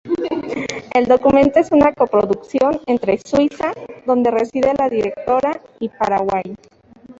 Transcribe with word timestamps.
El 0.95 1.05
documental 1.05 1.61
es 1.61 1.71
una 1.71 1.93
coproducción 1.93 2.81
entre 2.87 3.19
Suiza, 3.19 3.71
donde 4.07 4.31
reside 4.31 4.73
la 4.75 4.89
directora, 4.89 5.61
y 5.79 5.89
Paraguay. 5.89 6.55